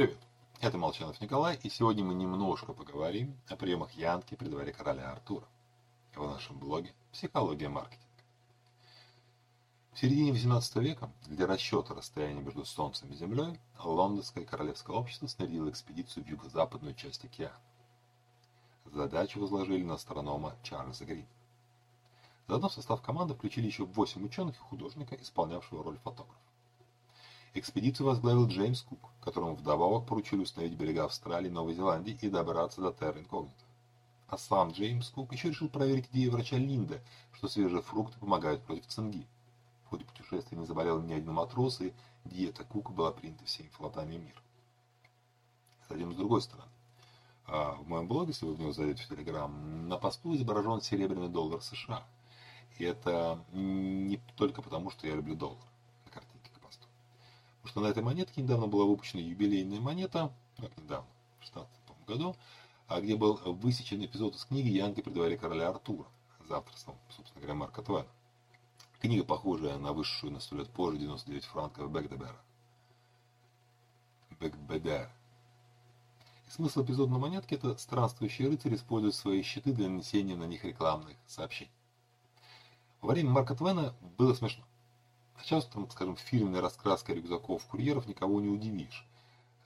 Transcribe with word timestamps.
Привет, 0.00 0.16
это 0.62 0.78
Молчанов 0.78 1.20
Николай, 1.20 1.60
и 1.62 1.68
сегодня 1.68 2.02
мы 2.02 2.14
немножко 2.14 2.72
поговорим 2.72 3.38
о 3.50 3.56
приемах 3.56 3.92
Янки 3.92 4.34
при 4.34 4.48
дворе 4.48 4.72
короля 4.72 5.12
Артура 5.12 5.46
в 6.14 6.26
нашем 6.26 6.58
блоге 6.58 6.94
«Психология 7.12 7.68
маркетинга». 7.68 8.06
В 9.92 9.98
середине 9.98 10.30
XVIII 10.30 10.80
века 10.80 11.12
для 11.26 11.46
расчета 11.46 11.92
расстояния 11.92 12.40
между 12.40 12.64
Солнцем 12.64 13.10
и 13.10 13.14
Землей 13.14 13.60
Лондонское 13.78 14.46
королевское 14.46 14.96
общество 14.96 15.26
снарядило 15.26 15.68
экспедицию 15.68 16.24
в 16.24 16.28
юго-западную 16.28 16.94
часть 16.94 17.22
океана. 17.26 17.60
Задачу 18.86 19.38
возложили 19.38 19.82
на 19.82 19.96
астронома 19.96 20.56
Чарльза 20.62 21.04
Грина. 21.04 21.28
Заодно 22.48 22.70
в 22.70 22.72
состав 22.72 23.02
команды 23.02 23.34
включили 23.34 23.66
еще 23.66 23.84
8 23.84 24.24
ученых 24.24 24.56
и 24.56 24.60
художника, 24.60 25.14
исполнявшего 25.14 25.84
роль 25.84 25.98
фотографа. 25.98 26.49
Экспедицию 27.52 28.06
возглавил 28.06 28.46
Джеймс 28.46 28.82
Кук, 28.82 29.10
которому 29.20 29.56
вдобавок 29.56 30.06
поручили 30.06 30.42
установить 30.42 30.78
берега 30.78 31.06
Австралии 31.06 31.48
и 31.48 31.52
Новой 31.52 31.74
Зеландии 31.74 32.16
и 32.20 32.28
добраться 32.28 32.80
до 32.80 32.92
Терра 32.92 33.18
Инкогнито. 33.18 33.64
А 34.28 34.38
сам 34.38 34.70
Джеймс 34.70 35.08
Кук 35.08 35.32
еще 35.32 35.48
решил 35.48 35.68
проверить 35.68 36.08
идею 36.12 36.30
врача 36.30 36.56
Линда, 36.56 37.00
что 37.32 37.48
свежие 37.48 37.82
фрукты 37.82 38.20
помогают 38.20 38.62
против 38.62 38.86
цинги. 38.86 39.26
В 39.84 39.88
ходе 39.88 40.04
путешествия 40.04 40.56
не 40.56 40.64
заболел 40.64 41.00
ни 41.00 41.12
один 41.12 41.32
матрос, 41.32 41.80
и 41.80 41.92
диета 42.24 42.62
Кука 42.62 42.92
была 42.92 43.10
принята 43.10 43.44
всеми 43.44 43.68
флотами 43.70 44.14
мира. 44.14 44.40
Затем 45.88 46.12
с 46.12 46.16
другой 46.16 46.42
стороны. 46.42 46.70
А 47.46 47.72
в 47.72 47.88
моем 47.88 48.06
блоге, 48.06 48.28
если 48.28 48.46
вы 48.46 48.54
в 48.54 48.60
него 48.60 48.70
зайдете 48.70 49.02
в 49.02 49.08
Телеграм, 49.08 49.88
на 49.88 49.96
посту 49.96 50.36
изображен 50.36 50.82
серебряный 50.82 51.28
доллар 51.28 51.60
США. 51.60 52.04
И 52.78 52.84
это 52.84 53.44
не 53.52 54.20
только 54.36 54.62
потому, 54.62 54.90
что 54.90 55.08
я 55.08 55.16
люблю 55.16 55.34
доллар 55.34 55.58
что 57.70 57.80
на 57.80 57.86
этой 57.86 58.02
монетке 58.02 58.42
недавно 58.42 58.66
была 58.66 58.84
выпущена 58.84 59.22
юбилейная 59.22 59.80
монета, 59.80 60.32
как 60.56 60.76
недавно, 60.76 61.08
в 61.38 61.44
16 61.44 61.70
году, 62.08 62.34
а 62.88 63.00
где 63.00 63.14
был 63.14 63.36
высечен 63.44 64.04
эпизод 64.04 64.34
из 64.34 64.44
книги 64.44 64.70
«Янки 64.70 65.00
при 65.00 65.12
дворе 65.12 65.38
короля 65.38 65.68
Артура» 65.68 66.08
за 66.48 66.56
авторством, 66.56 66.96
собственно 67.10 67.40
говоря, 67.40 67.54
Марка 67.54 67.82
Твена. 67.82 68.08
Книга, 69.00 69.22
похожая 69.22 69.78
на 69.78 69.92
высшую 69.92 70.32
на 70.32 70.40
сто 70.40 70.56
лет 70.56 70.68
позже 70.68 70.98
99 70.98 71.44
франков 71.44 71.92
Бекдебера. 71.92 72.36
Бекбедер. 74.40 75.08
И 76.48 76.50
смысл 76.50 76.82
эпизода 76.82 77.12
на 77.12 77.18
монетке– 77.18 77.54
это 77.56 77.76
странствующий 77.76 78.48
рыцарь 78.48 78.74
использует 78.74 79.14
свои 79.14 79.42
щиты 79.42 79.72
для 79.72 79.88
нанесения 79.88 80.34
на 80.34 80.44
них 80.44 80.64
рекламных 80.64 81.16
сообщений. 81.28 81.70
Во 83.00 83.12
время 83.12 83.30
Марка 83.30 83.54
Твена 83.54 83.94
было 84.18 84.34
смешно. 84.34 84.64
Сейчас, 85.42 85.66
там, 85.66 85.90
скажем, 85.90 86.16
фирменной 86.16 86.60
раскраской 86.60 87.16
рюкзаков 87.16 87.64
курьеров 87.66 88.06
никого 88.06 88.40
не 88.40 88.48
удивишь. 88.48 89.06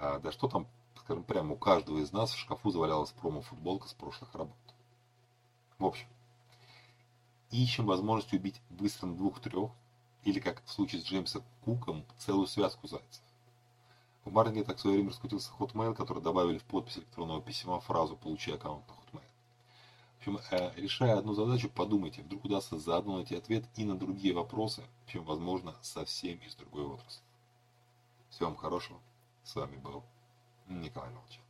А, 0.00 0.18
да 0.18 0.32
что 0.32 0.48
там, 0.48 0.66
скажем, 0.96 1.24
прямо 1.24 1.54
у 1.54 1.56
каждого 1.56 1.98
из 1.98 2.12
нас 2.12 2.32
в 2.32 2.38
шкафу 2.38 2.70
завалялась 2.70 3.10
промо-футболка 3.12 3.88
с 3.88 3.94
прошлых 3.94 4.34
работ. 4.34 4.56
В 5.78 5.84
общем, 5.84 6.06
ищем 7.50 7.86
возможность 7.86 8.32
убить 8.32 8.60
быстро 8.70 9.08
двух-трех, 9.08 9.70
или, 10.24 10.40
как 10.40 10.62
в 10.64 10.70
случае 10.70 11.00
с 11.00 11.04
Джеймсом 11.04 11.42
Куком, 11.64 12.04
целую 12.18 12.46
связку 12.46 12.86
зайцев. 12.86 13.22
В 14.24 14.32
маркетинге 14.32 14.64
так 14.64 14.76
в 14.76 14.80
свое 14.80 14.96
время 14.96 15.10
раскрутился 15.10 15.50
Hotmail, 15.58 15.94
который 15.94 16.22
добавили 16.22 16.58
в 16.58 16.64
подпись 16.64 16.98
электронного 16.98 17.40
письма 17.40 17.80
фразу 17.80 18.16
«Получи 18.16 18.52
аккаунт 18.52 18.84
на 18.86 18.92
Hotmail». 18.92 19.17
В 20.18 20.20
общем, 20.20 20.40
э, 20.50 20.72
решая 20.74 21.16
одну 21.16 21.32
задачу, 21.32 21.70
подумайте, 21.70 22.22
вдруг 22.22 22.44
удастся 22.44 22.78
заодно 22.78 23.16
найти 23.16 23.36
ответ 23.36 23.64
и 23.76 23.84
на 23.84 23.96
другие 23.96 24.34
вопросы, 24.34 24.82
чем, 25.06 25.24
возможно, 25.24 25.76
совсем 25.80 26.38
из 26.38 26.56
другой 26.56 26.84
отрасли. 26.84 27.22
Всего 28.28 28.48
вам 28.48 28.56
хорошего. 28.56 29.00
С 29.44 29.54
вами 29.54 29.76
был 29.76 30.02
Николай 30.66 31.10
Молчан. 31.10 31.47